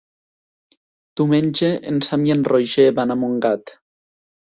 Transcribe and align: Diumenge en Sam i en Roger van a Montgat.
Diumenge 1.19 1.69
en 1.91 1.99
Sam 2.07 2.23
i 2.29 2.33
en 2.37 2.41
Roger 2.53 2.87
van 3.01 3.15
a 3.15 3.19
Montgat. 3.25 3.75